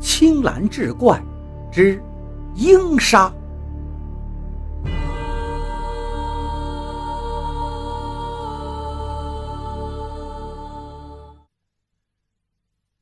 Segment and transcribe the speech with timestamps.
[0.00, 1.22] 青蓝志怪
[1.72, 2.02] 之
[2.54, 3.32] 鹰杀。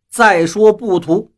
[0.09, 1.31] 再说布图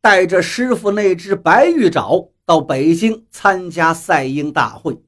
[0.00, 4.98] 带着师傅那只白玉爪到北京参加赛鹰大会，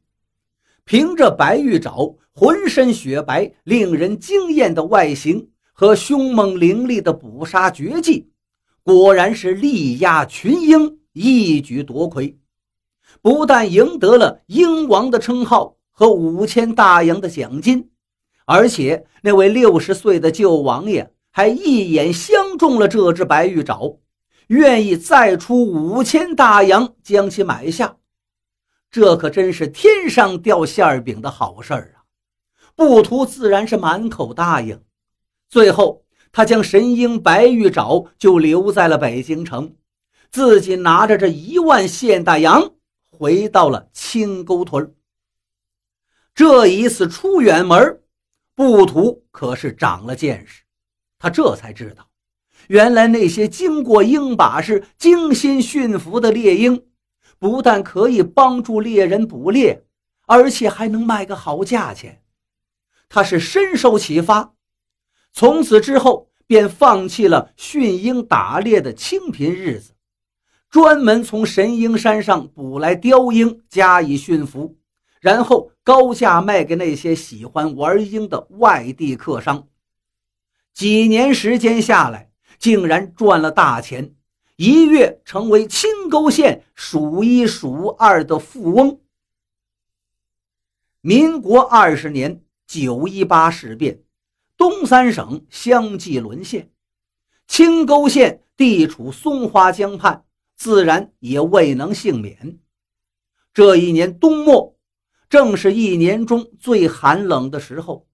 [0.84, 8.30] 凭着白玉爪浑身雪白、令人惊艳的外形和凶猛凌厉的捕杀绝技，
[8.86, 12.38] 果然是力压群英，一举夺魁。
[13.20, 17.90] 不但赢得了鹰王的称号和五千大洋的奖金，
[18.44, 21.12] 而且那位六十岁的旧王爷。
[21.32, 23.98] 还一眼相中了这只白玉爪，
[24.46, 27.96] 愿意再出五千大洋将其买下。
[28.90, 32.06] 这可真是天上掉馅饼的好事儿啊！
[32.76, 34.80] 布图自然是满口答应。
[35.50, 36.05] 最后，
[36.36, 39.74] 他将神鹰白玉爪就留在了北京城，
[40.30, 42.72] 自己拿着这一万现大洋
[43.10, 44.94] 回到了青沟屯。
[46.34, 48.02] 这一次出远门，
[48.54, 50.64] 布图可是长了见识。
[51.18, 52.06] 他这才知道，
[52.68, 56.84] 原来那些经过鹰把式精心驯服的猎鹰，
[57.38, 59.86] 不但可以帮助猎人捕猎，
[60.26, 62.22] 而且还能卖个好价钱。
[63.08, 64.52] 他是深受启发，
[65.36, 69.92] 从此之后便放弃了驯鹰打猎的清贫日子，
[70.70, 74.78] 专门从神鹰山上捕来雕鹰加以驯服，
[75.20, 79.68] 然后高价卖给那些喜欢玩鹰的外地客商。
[80.72, 84.14] 几年时间下来，竟然赚了大钱，
[84.56, 89.00] 一跃成为青沟县数一数二的富翁。
[91.02, 94.00] 民国二十年九一八事变，
[94.56, 96.70] 东三省相继沦陷，
[97.46, 100.24] 青沟县地处松花江畔，
[100.56, 102.58] 自然也未能幸免。
[103.52, 104.76] 这一年冬末，
[105.28, 108.06] 正是一年中最寒冷的时候。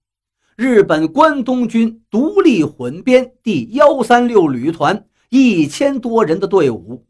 [0.55, 7.07] 日本关东军独立混编第幺三六旅团一千多人的队伍，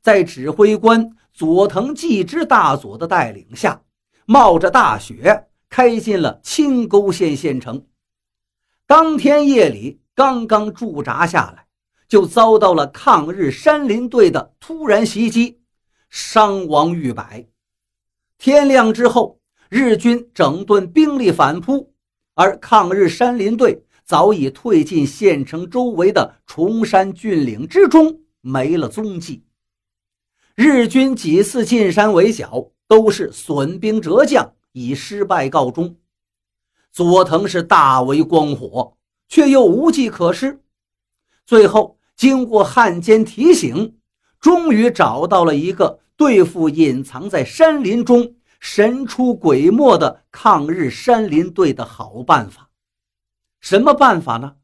[0.00, 3.82] 在指挥官佐藤纪之大佐的带领下，
[4.26, 7.86] 冒着大雪开进了青沟县县城。
[8.86, 11.66] 当天夜里刚刚驻扎下来，
[12.08, 15.60] 就遭到了抗日山林队的突然袭击，
[16.10, 17.46] 伤亡逾百。
[18.38, 21.92] 天亮之后，日军整顿兵力反扑。
[22.34, 29.44] 而抗日山林队早已退进县城周围的崇山峻岭之中，没了踪迹。
[30.54, 35.96] 日军几次进山围剿，都是损兵折将，以失败告终。
[36.92, 38.96] 佐藤是大为光火，
[39.28, 40.60] 却又无计可施。
[41.46, 43.96] 最后，经过汉奸提醒，
[44.38, 48.36] 终于找到了一个对付隐藏在山林中。
[48.60, 52.70] 神出鬼没的抗日山林队的好办法，
[53.60, 54.54] 什么办法呢？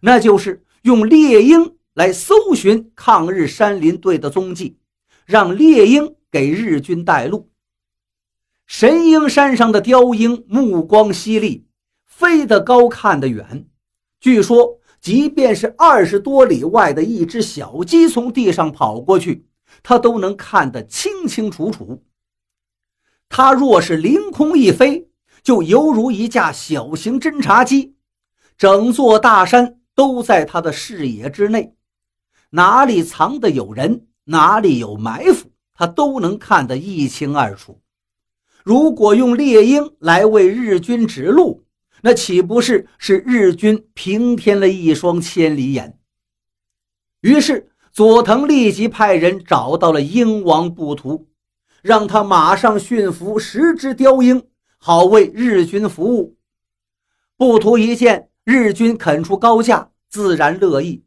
[0.00, 4.78] 那就是用猎鹰来搜寻抗日山林队的踪迹，
[5.26, 7.50] 让猎鹰给日军带路。
[8.68, 11.66] 神鹰山上的雕鹰目光犀利，
[12.18, 13.64] 飞得高，看得远。
[14.18, 19.46] 据说，即便是二十多里外的一只小鸡从地上跑过去，
[19.84, 22.02] 它都能看得清清楚楚。
[23.28, 25.08] 它若是凌空一飞，
[25.44, 27.94] 就犹如一架小型侦察机，
[28.56, 31.76] 整座大山都在它的视野之内，
[32.50, 37.80] 哪里藏的有人，哪里有埋伏，它都能看得一清二楚。
[38.64, 41.62] 如果用猎鹰来为日军指路，
[42.02, 45.98] 那岂不是是日军平添了一双千里眼？
[47.20, 51.26] 于是佐藤立即派人找到了鹰王布图。
[51.80, 54.42] 让他马上驯服十只雕鹰，
[54.78, 56.36] 好为日军服务。
[57.36, 61.04] 布图一见日军肯出高价，自然乐意。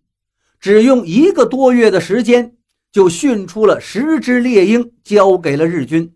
[0.62, 2.56] 只用一个多月的时间，
[2.90, 6.16] 就训出了十只猎鹰，交给了日军。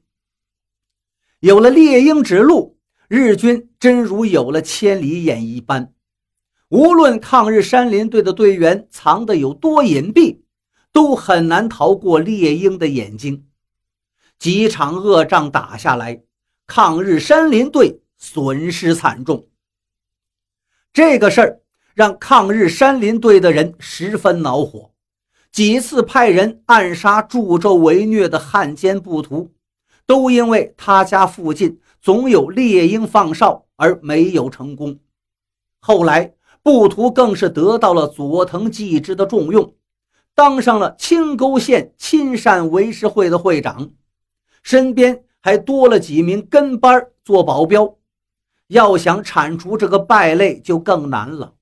[1.41, 2.74] 有了猎鹰指路，
[3.07, 5.93] 日军真如有了千里眼一般。
[6.69, 10.39] 无论抗日山林队的队员藏得有多隐蔽，
[10.91, 13.45] 都很难逃过猎鹰的眼睛。
[14.39, 16.23] 几场恶仗打下来，
[16.65, 19.47] 抗日山林队损失惨重。
[20.91, 21.61] 这个事儿
[21.93, 24.91] 让抗日山林队的人十分恼火，
[25.51, 29.53] 几次派人暗杀助纣为虐的汉奸部徒，
[30.05, 34.99] 都因为他家附近总有猎鹰放哨而没有成功。
[35.79, 39.73] 后来布图更是得到了佐藤纪之的重用，
[40.35, 43.89] 当上了青沟县亲善维持会的会长，
[44.61, 47.95] 身边还多了几名跟班做保镖。
[48.67, 51.55] 要想铲除这个败类，就更难了。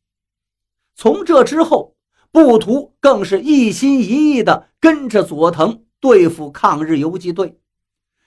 [0.93, 1.95] 从这之后，
[2.33, 7.57] 布图更是一心一意地跟着佐藤对付抗日游击队，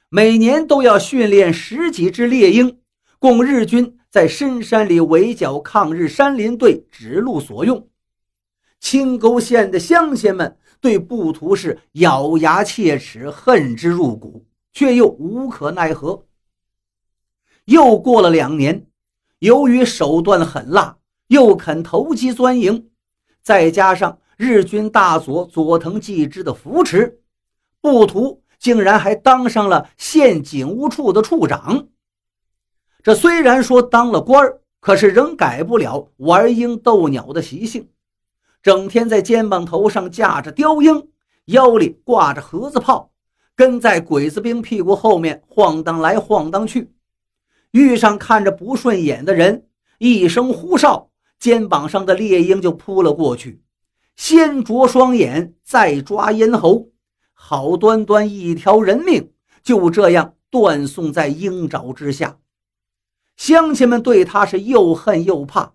[0.09, 2.79] 每年都要训练十几只猎鹰，
[3.19, 7.89] 供日军在深山里围剿抗日山林队指路所用。
[8.79, 16.25] 青沟县的乡亲们对布图是咬牙切齿，恨之入骨，却又无可奈何。
[17.65, 18.87] 又过了两年，
[19.41, 22.91] 由于手段狠辣，又肯投机钻营，
[23.43, 27.21] 再加上日军大佐佐藤纪之的扶持，
[27.81, 31.89] 布图竟然还当上了县警务处的处长。
[33.03, 37.89] 这虽然说当了官儿，可是仍改不了玩鹰斗鸟的习性，
[38.63, 41.09] 整天在肩膀头上架着雕鹰，
[41.47, 43.13] 腰里挂着盒子炮，
[43.55, 46.93] 跟在鬼子兵屁股后面晃荡来晃荡去。
[47.71, 49.67] 遇上看着不顺眼的人，
[49.99, 53.63] 一声呼哨，肩膀上的猎鹰就扑了过去，
[54.17, 56.89] 先啄双眼，再抓咽喉，
[57.39, 59.31] 好端端一条人命
[59.63, 62.39] 就这样断送在鹰爪之下。
[63.37, 65.75] 乡亲们对他是又恨又怕，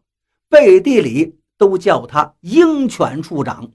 [0.50, 3.72] 背地里都叫他鹰犬处长。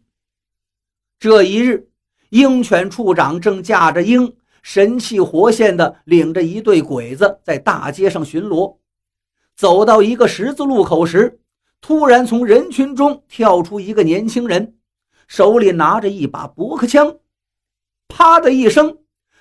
[1.18, 1.88] 这一日，
[2.30, 4.36] 鹰犬处长正驾着鹰。
[4.62, 8.78] 神气活现的领着一队鬼子在大街上巡逻，
[9.54, 11.38] 走到一个十字路口时，
[11.80, 14.76] 突然从人群中跳出一个年轻人，
[15.28, 17.16] 手里拿着一把驳壳枪，
[18.08, 18.98] 啪的一声，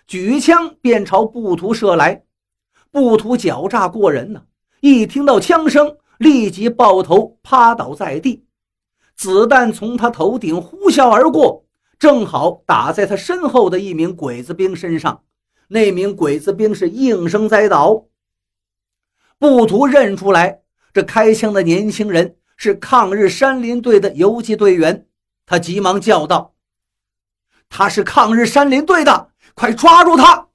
[0.08, 2.24] 举枪便朝布图射来。
[2.92, 4.44] 布图狡诈过人呢，
[4.82, 8.46] 一听到枪声，立即抱头趴倒在地，
[9.16, 11.66] 子弹从他头顶呼啸而过。
[11.98, 15.24] 正好打在他身后的一名鬼子兵身上，
[15.70, 18.06] 那名鬼子兵是应声栽倒。
[19.38, 20.62] 布图认出来，
[20.94, 25.08] 这开枪的年轻人是抗日山林队的游击队员，
[25.46, 26.55] 他急忙叫道
[27.70, 30.48] ：“他是抗日山林队的，快抓住他！”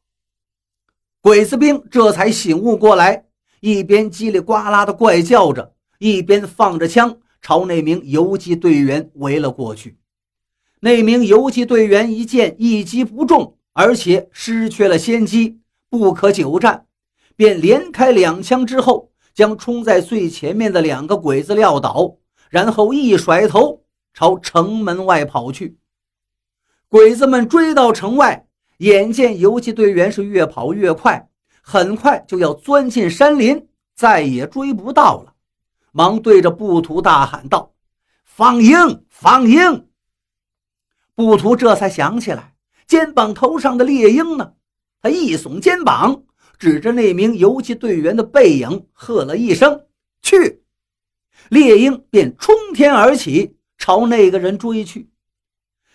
[1.22, 3.26] 鬼子兵这才醒悟过来，
[3.60, 9.98] 一边叽里呱啦的怪叫着，一边放着枪朝那名游击队员围了过去。
[10.80, 15.60] 那名游击队员一见一击不中，而且失去了先机，
[15.90, 16.86] 不可久战，
[17.36, 22.16] 便连开两枪之后，将冲在最前面的两个鬼子撂倒，
[22.48, 23.84] 然后一甩头
[24.14, 25.76] 朝城门外跑去。
[26.90, 28.48] 鬼子们追到城外，
[28.78, 31.30] 眼见游击队员是越跑越快，
[31.62, 35.34] 很快就要钻进山林，再也追不到了，
[35.92, 37.72] 忙对着布图大喊道
[38.26, 39.86] ：“放鹰，放鹰！”
[41.14, 42.54] 布图这才想起来，
[42.88, 44.54] 肩膀头上的猎鹰呢？
[45.00, 46.24] 他一耸肩膀，
[46.58, 49.84] 指着那名游击队员的背影，喝了一声
[50.22, 50.64] ：“去！”
[51.50, 55.08] 猎鹰便冲天而起，朝那个人追去。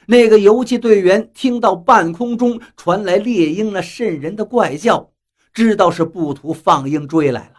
[0.07, 5.11] 那个游击队员听到半空中传来猎鹰那瘆人的怪叫，
[5.53, 7.55] 知道是布图放鹰追来了。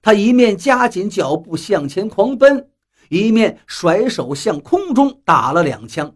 [0.00, 2.68] 他一面加紧脚步向前狂奔，
[3.08, 6.14] 一面甩手向空中打了两枪。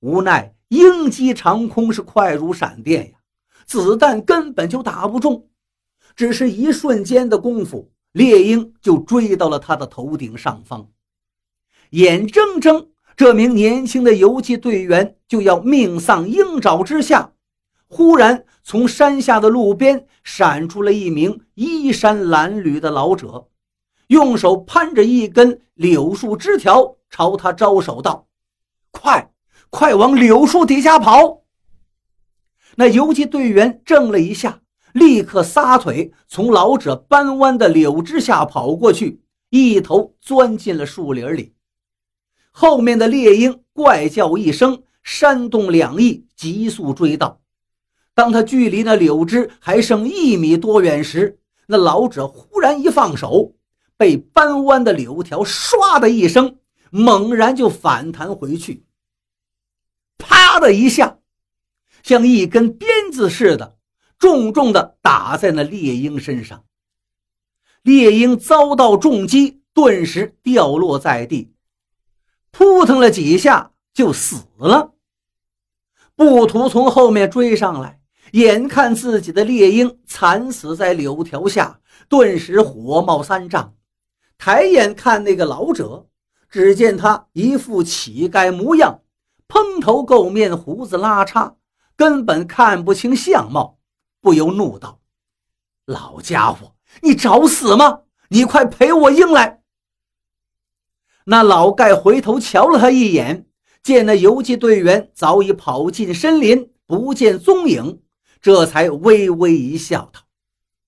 [0.00, 3.18] 无奈鹰击长空是快如闪电呀，
[3.66, 5.48] 子弹根本就打不中，
[6.14, 10.88] 只是一瞬间的功夫，猎鹰就追到了他的头顶上方。
[11.90, 12.88] 眼睁睁
[13.20, 17.32] 这名年轻的游击队员就要命丧鹰爪之下，
[17.86, 23.48] 忽然从山下的路边闪出了一名衣衫褴褛的老者，
[24.06, 28.26] 用手攀着一根柳树枝条，朝他招手道
[28.90, 29.30] ：“快！”
[29.68, 31.42] 快往柳树底下跑！
[32.76, 34.62] 那游击队员怔了一下，
[34.94, 41.52] 立刻撒腿从老者搬弯的柳枝下跑过去，一头钻进了树林里。
[42.50, 47.40] 后面的猎鹰怪叫一声，扇动两翼，急速追到。
[48.14, 53.54] 当他距离那柳枝还剩一米多远时，那老者忽然一放手，
[53.96, 56.58] 被搬弯的柳条唰的一声，
[56.90, 58.84] 猛然就反弹回去。
[60.18, 61.18] 啪的一下，
[62.02, 63.78] 像一根鞭子似的，
[64.18, 66.64] 重重的打在那猎鹰身上。
[67.82, 71.54] 猎鹰遭到重击，顿时掉落在地，
[72.50, 74.92] 扑腾了几下就死了。
[76.14, 78.00] 布图从后面追上来，
[78.32, 83.74] 眼看自己的猎鹰惨死在柳条下，顿时火冒三丈。
[84.36, 86.06] 抬眼看那个老者，
[86.48, 89.00] 只见他一副乞丐模样。
[89.48, 91.54] 蓬头垢面，胡子拉碴，
[91.96, 93.78] 根本看不清相貌，
[94.20, 95.00] 不由怒道
[95.86, 98.02] ：“老家伙，你找死吗？
[98.28, 99.59] 你快赔我鹰来！”
[101.30, 103.46] 那老盖回头瞧了他一眼，
[103.84, 108.02] 见那游击队员早已跑进森林，不见踪影，
[108.42, 110.22] 这才微微一笑，道：“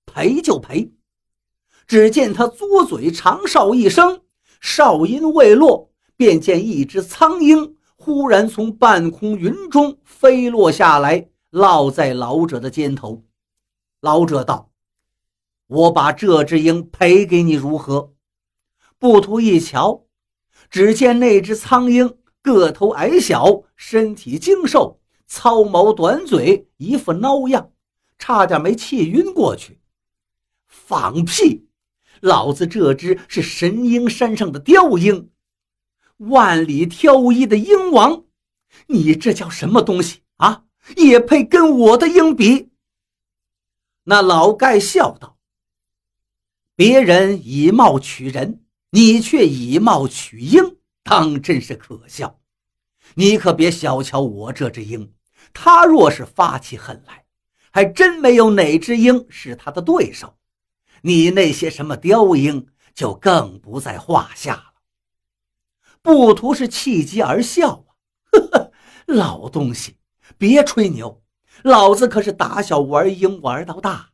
[0.04, 0.92] 赔就赔。”
[1.86, 4.22] 只见他嘬嘴长哨一声，
[4.60, 13.22] 哨音未落，便见一只苍鹰忽然从半空云中飞落下来，落在老者的肩头。
[14.00, 14.72] 老者道
[15.68, 18.14] ：“我把这只鹰赔给你，如何？”
[18.98, 20.04] 不图一瞧，
[20.72, 27.72] 只见那只苍鹰个头矮小，身体精瘦，糙毛短嘴，一副孬样，
[28.18, 29.78] 差点没气晕过去。
[30.66, 31.68] 放屁！
[32.22, 35.28] 老子这只是神鹰山上的雕鹰，
[36.16, 38.24] 万里挑一的鹰王，
[38.86, 40.64] 你这叫什么东西啊？
[40.96, 42.70] 也配跟我的鹰比？
[44.04, 45.36] 那老盖笑道
[46.74, 48.61] ：“别人以貌取人，
[48.94, 52.38] 你却以貌取鹰，当真是可笑。
[53.14, 55.14] 你可别小瞧我这只鹰，
[55.54, 57.24] 它若是发起狠来，
[57.70, 60.36] 还真没有哪只鹰是它的对手。”
[61.04, 64.64] 你那些什么雕鹰就更不在话下了。
[66.02, 67.96] 不图是气极而笑啊，
[68.30, 68.72] 呵呵，
[69.06, 69.96] 老东西，
[70.36, 71.22] 别吹牛，
[71.62, 74.10] 老子可是打小玩鹰玩到大，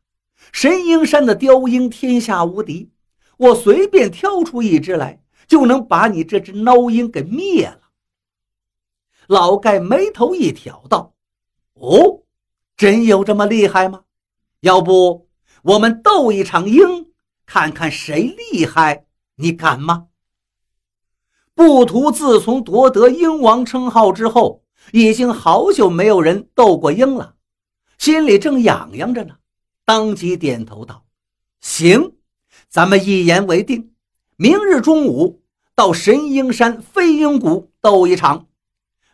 [0.53, 2.91] 神鹰山的雕鹰天下无敌，
[3.39, 7.79] 我随便挑出一只来，就能把你这只孬鹰给灭了。
[9.27, 11.13] 老盖眉头一挑，道
[11.79, 12.23] ：“哦，
[12.75, 14.01] 真有这么厉害吗？
[14.59, 15.29] 要不？”
[15.63, 17.11] 我们斗一场鹰，
[17.45, 19.05] 看看谁厉害，
[19.35, 20.07] 你敢吗？
[21.53, 27.35] 布图自从夺得鹰王称号之后，已经好久没有人斗过鹰了，
[27.97, 29.35] 心里正痒痒着呢，
[29.85, 31.05] 当即点头道
[31.61, 32.13] ：“行，
[32.69, 33.93] 咱们一言为定，
[34.35, 35.41] 明日中午
[35.75, 38.47] 到神鹰山飞鹰谷斗一场。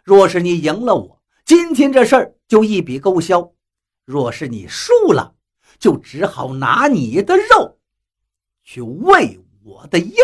[0.03, 3.53] 若是你赢了我，今天这事儿就一笔勾销；
[4.03, 5.33] 若是你输了，”
[5.79, 7.77] 就只好拿你的肉
[8.63, 10.15] 去喂我的鹰。